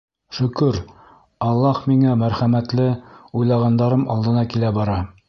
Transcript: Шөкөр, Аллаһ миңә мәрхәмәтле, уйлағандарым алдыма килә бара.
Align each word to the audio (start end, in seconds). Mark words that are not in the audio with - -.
Шөкөр, 0.35 0.77
Аллаһ 1.49 1.83
миңә 1.91 2.15
мәрхәмәтле, 2.23 2.87
уйлағандарым 3.43 4.09
алдыма 4.15 4.47
килә 4.57 4.73
бара. 4.81 4.99